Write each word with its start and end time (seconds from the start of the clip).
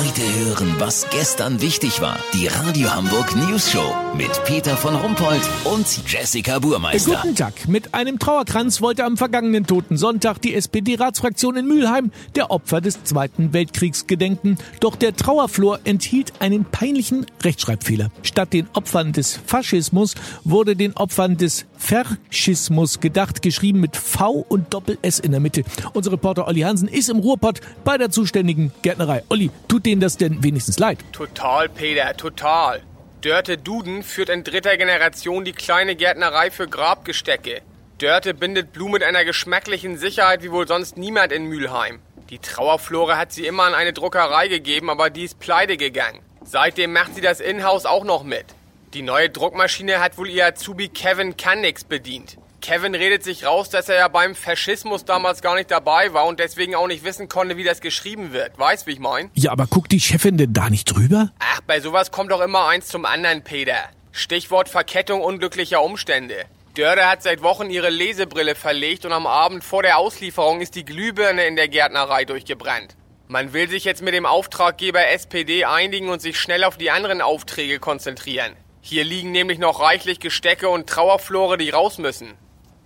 Heute 0.00 0.22
hören, 0.22 0.76
was 0.78 1.06
gestern 1.10 1.60
wichtig 1.60 2.00
war. 2.00 2.18
Die 2.32 2.46
Radio 2.46 2.90
Hamburg 2.90 3.36
News 3.36 3.70
Show 3.70 3.94
mit 4.16 4.30
Peter 4.46 4.74
von 4.74 4.94
Rumpold 4.94 5.42
und 5.64 5.86
Jessica 6.10 6.58
Burmeister. 6.58 7.20
Guten 7.20 7.36
Tag. 7.36 7.68
Mit 7.68 7.92
einem 7.92 8.18
Trauerkranz 8.18 8.80
wollte 8.80 9.04
am 9.04 9.18
vergangenen 9.18 9.66
Toten 9.66 9.98
Sonntag 9.98 10.40
die 10.40 10.54
SPD-Ratsfraktion 10.54 11.58
in 11.58 11.66
Mülheim 11.66 12.12
der 12.34 12.50
Opfer 12.50 12.80
des 12.80 13.04
Zweiten 13.04 13.52
Weltkriegs 13.52 14.06
gedenken. 14.06 14.56
Doch 14.80 14.96
der 14.96 15.14
Trauerflor 15.14 15.80
enthielt 15.84 16.32
einen 16.40 16.64
peinlichen 16.64 17.26
Rechtschreibfehler. 17.42 18.10
Statt 18.22 18.54
den 18.54 18.68
Opfern 18.72 19.12
des 19.12 19.38
Faschismus 19.44 20.14
wurde 20.44 20.76
den 20.76 20.96
Opfern 20.96 21.36
des 21.36 21.66
Verschismus 21.76 23.00
gedacht, 23.00 23.42
geschrieben 23.42 23.80
mit 23.80 23.98
V 23.98 24.46
und 24.48 24.72
Doppel-S 24.72 25.18
in 25.18 25.32
der 25.32 25.40
Mitte. 25.40 25.62
Unser 25.92 26.12
Reporter 26.12 26.46
Olli 26.46 26.60
Hansen 26.60 26.88
ist 26.88 27.10
im 27.10 27.18
Ruhrpott 27.18 27.60
bei 27.84 27.98
der 27.98 28.10
zuständigen 28.10 28.72
Gärtnerei. 28.80 29.24
Olli, 29.28 29.50
tut 29.68 29.89
denen 29.90 30.00
das 30.00 30.16
denn 30.16 30.42
wenigstens 30.44 30.78
leid? 30.78 30.98
Total, 31.12 31.68
Peter, 31.68 32.16
total. 32.16 32.80
Dörte 33.22 33.58
Duden 33.58 34.02
führt 34.04 34.28
in 34.28 34.44
dritter 34.44 34.76
Generation 34.76 35.44
die 35.44 35.52
kleine 35.52 35.96
Gärtnerei 35.96 36.50
für 36.52 36.68
Grabgestecke. 36.68 37.60
Dörte 37.98 38.32
bindet 38.32 38.72
Blumen 38.72 38.92
mit 38.92 39.02
einer 39.02 39.24
geschmacklichen 39.24 39.98
Sicherheit 39.98 40.42
wie 40.44 40.52
wohl 40.52 40.68
sonst 40.68 40.96
niemand 40.96 41.32
in 41.32 41.46
Mülheim. 41.46 41.98
Die 42.30 42.38
Trauerflore 42.38 43.16
hat 43.16 43.32
sie 43.32 43.46
immer 43.46 43.64
an 43.64 43.74
eine 43.74 43.92
Druckerei 43.92 44.46
gegeben, 44.46 44.90
aber 44.90 45.10
die 45.10 45.24
ist 45.24 45.40
pleite 45.40 45.76
gegangen. 45.76 46.20
Seitdem 46.44 46.92
macht 46.92 47.16
sie 47.16 47.20
das 47.20 47.40
Inhouse 47.40 47.84
auch 47.84 48.04
noch 48.04 48.22
mit. 48.22 48.46
Die 48.94 49.02
neue 49.02 49.28
Druckmaschine 49.28 50.00
hat 50.00 50.16
wohl 50.18 50.28
ihr 50.28 50.46
Azubi 50.46 50.88
Kevin 50.88 51.36
Kannix 51.36 51.82
bedient. 51.82 52.38
Kevin 52.60 52.94
redet 52.94 53.24
sich 53.24 53.46
raus, 53.46 53.70
dass 53.70 53.88
er 53.88 53.96
ja 53.96 54.08
beim 54.08 54.34
Faschismus 54.34 55.04
damals 55.04 55.40
gar 55.40 55.54
nicht 55.54 55.70
dabei 55.70 56.12
war 56.12 56.26
und 56.26 56.38
deswegen 56.40 56.74
auch 56.74 56.86
nicht 56.86 57.04
wissen 57.04 57.28
konnte, 57.28 57.56
wie 57.56 57.64
das 57.64 57.80
geschrieben 57.80 58.32
wird. 58.32 58.58
Weißt, 58.58 58.86
wie 58.86 58.92
ich 58.92 58.98
mein? 58.98 59.30
Ja, 59.34 59.52
aber 59.52 59.66
guckt 59.66 59.92
die 59.92 60.00
Chefin 60.00 60.36
denn 60.36 60.52
da 60.52 60.68
nicht 60.68 60.84
drüber? 60.84 61.30
Ach, 61.38 61.60
bei 61.62 61.80
sowas 61.80 62.10
kommt 62.10 62.30
doch 62.30 62.40
immer 62.40 62.66
eins 62.66 62.88
zum 62.88 63.04
anderen, 63.04 63.42
Peter. 63.42 63.76
Stichwort 64.12 64.68
Verkettung 64.68 65.22
unglücklicher 65.22 65.82
Umstände. 65.82 66.44
Dörre 66.74 67.08
hat 67.08 67.22
seit 67.22 67.42
Wochen 67.42 67.70
ihre 67.70 67.90
Lesebrille 67.90 68.54
verlegt 68.54 69.04
und 69.04 69.12
am 69.12 69.26
Abend 69.26 69.64
vor 69.64 69.82
der 69.82 69.98
Auslieferung 69.98 70.60
ist 70.60 70.74
die 70.74 70.84
Glühbirne 70.84 71.46
in 71.46 71.56
der 71.56 71.68
Gärtnerei 71.68 72.24
durchgebrannt. 72.24 72.96
Man 73.26 73.52
will 73.52 73.68
sich 73.68 73.84
jetzt 73.84 74.02
mit 74.02 74.14
dem 74.14 74.26
Auftraggeber 74.26 75.08
SPD 75.08 75.64
einigen 75.64 76.08
und 76.08 76.20
sich 76.20 76.38
schnell 76.38 76.64
auf 76.64 76.76
die 76.76 76.90
anderen 76.90 77.22
Aufträge 77.22 77.78
konzentrieren. 77.78 78.54
Hier 78.80 79.04
liegen 79.04 79.30
nämlich 79.30 79.58
noch 79.58 79.80
reichlich 79.80 80.20
Gestecke 80.20 80.68
und 80.68 80.88
Trauerflore, 80.88 81.56
die 81.56 81.70
raus 81.70 81.98
müssen. 81.98 82.34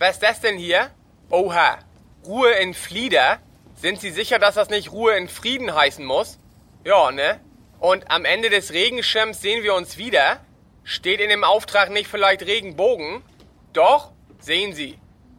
Was 0.00 0.12
ist 0.12 0.22
das 0.22 0.40
denn 0.40 0.56
hier? 0.56 0.90
Oha. 1.28 1.78
Ruhe 2.26 2.52
in 2.52 2.72
Flieder? 2.72 3.38
Sind 3.74 4.00
Sie 4.00 4.10
sicher, 4.10 4.38
dass 4.38 4.54
das 4.54 4.70
nicht 4.70 4.92
Ruhe 4.92 5.14
in 5.14 5.28
Frieden 5.28 5.74
heißen 5.74 6.02
muss? 6.02 6.38
Ja, 6.86 7.10
ne? 7.10 7.38
Und 7.80 8.10
am 8.10 8.24
Ende 8.24 8.48
des 8.48 8.72
Regenschirms 8.72 9.42
sehen 9.42 9.62
wir 9.62 9.74
uns 9.74 9.98
wieder? 9.98 10.40
Steht 10.84 11.20
in 11.20 11.28
dem 11.28 11.44
Auftrag 11.44 11.90
nicht 11.90 12.08
vielleicht 12.08 12.46
Regenbogen? 12.46 13.22
Doch? 13.74 14.12
Sehen 14.38 14.72
Sie. 14.72 14.98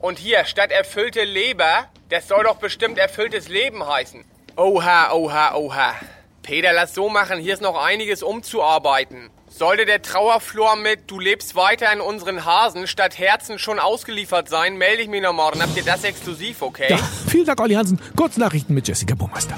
Und 0.00 0.18
hier, 0.18 0.44
statt 0.44 0.70
erfüllte 0.70 1.24
Leber, 1.24 1.88
das 2.10 2.28
soll 2.28 2.44
doch 2.44 2.56
bestimmt 2.56 2.98
erfülltes 2.98 3.48
Leben 3.48 3.86
heißen. 3.86 4.22
Oha, 4.56 5.12
oha, 5.12 5.54
oha. 5.54 5.94
Peter, 6.42 6.74
lass 6.74 6.92
so 6.92 7.08
machen, 7.08 7.38
hier 7.38 7.54
ist 7.54 7.62
noch 7.62 7.82
einiges 7.82 8.22
umzuarbeiten. 8.22 9.30
Sollte 9.54 9.84
der 9.84 10.00
Trauerflor 10.00 10.76
mit 10.76 11.10
Du 11.10 11.20
lebst 11.20 11.54
weiter 11.54 11.92
in 11.92 12.00
unseren 12.00 12.46
Hasen 12.46 12.86
statt 12.86 13.18
Herzen 13.18 13.58
schon 13.58 13.78
ausgeliefert 13.78 14.48
sein, 14.48 14.78
melde 14.78 15.02
ich 15.02 15.08
mich 15.08 15.20
noch 15.20 15.34
morgen. 15.34 15.60
Habt 15.60 15.76
ihr 15.76 15.84
das 15.84 16.04
exklusiv, 16.04 16.62
okay? 16.62 16.86
Ja, 16.88 16.98
vielen 17.28 17.44
Dank, 17.44 17.60
Olli 17.60 17.74
Hansen. 17.74 18.00
Kurznachrichten 18.16 18.74
mit 18.74 18.88
Jessica 18.88 19.14
Burmeister. 19.14 19.54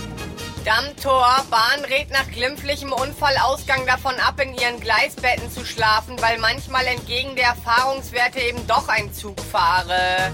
Dammtor. 0.64 1.44
Bahn 1.48 1.84
rät 1.84 2.10
nach 2.10 2.28
glimpflichem 2.28 2.92
Unfallausgang 2.92 3.86
davon 3.86 4.14
ab, 4.16 4.40
in 4.40 4.54
ihren 4.54 4.80
Gleisbetten 4.80 5.48
zu 5.50 5.64
schlafen, 5.64 6.20
weil 6.20 6.38
manchmal 6.38 6.86
entgegen 6.86 7.36
der 7.36 7.48
Erfahrungswerte 7.48 8.40
eben 8.40 8.66
doch 8.66 8.88
ein 8.88 9.12
Zug 9.12 9.38
fahre. 9.40 10.32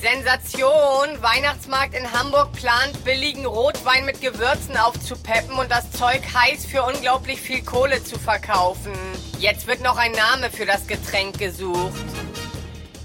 Sensation! 0.00 1.20
Weihnachtsmarkt 1.20 1.94
in 1.94 2.10
Hamburg 2.12 2.52
plant, 2.52 3.04
billigen 3.04 3.44
Rotwein 3.44 4.06
mit 4.06 4.20
Gewürzen 4.22 4.76
aufzupeppen 4.76 5.54
und 5.58 5.70
das 5.70 5.90
Zeug 5.92 6.22
heiß 6.34 6.64
für 6.64 6.82
unglaublich 6.82 7.40
viel 7.40 7.62
Kohle 7.62 8.02
zu 8.02 8.18
verkaufen. 8.18 8.92
Jetzt 9.38 9.66
wird 9.66 9.82
noch 9.82 9.98
ein 9.98 10.12
Name 10.12 10.50
für 10.50 10.64
das 10.64 10.86
Getränk 10.86 11.38
gesucht. 11.38 11.92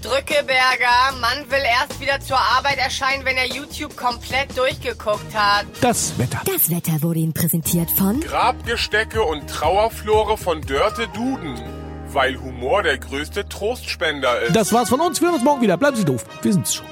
Drückeberger, 0.00 1.12
Mann 1.20 1.50
will 1.50 1.62
erst 1.64 2.00
wieder 2.00 2.20
zur 2.20 2.38
Arbeit 2.38 2.78
erscheinen, 2.78 3.24
wenn 3.24 3.36
er 3.36 3.46
YouTube 3.46 3.96
komplett 3.96 4.56
durchgeguckt 4.56 5.34
hat. 5.34 5.66
Das 5.80 6.18
Wetter. 6.18 6.40
Das 6.46 6.70
Wetter 6.70 7.02
wurde 7.02 7.18
Ihnen 7.18 7.34
präsentiert 7.34 7.90
von 7.90 8.20
Grabgestecke 8.20 9.22
und 9.22 9.48
Trauerflore 9.48 10.38
von 10.38 10.62
Dörte 10.62 11.08
Duden. 11.08 11.75
Weil 12.16 12.40
Humor 12.40 12.82
der 12.82 12.96
größte 12.96 13.46
Trostspender 13.46 14.40
ist. 14.40 14.56
Das 14.56 14.72
war's 14.72 14.88
von 14.88 15.02
uns. 15.02 15.20
Wir 15.20 15.26
hören 15.28 15.34
uns 15.34 15.44
morgen 15.44 15.60
wieder. 15.60 15.76
Bleiben 15.76 15.98
Sie 15.98 16.04
doof. 16.06 16.24
Wir 16.40 16.50
sind's 16.50 16.76
schon. 16.76 16.86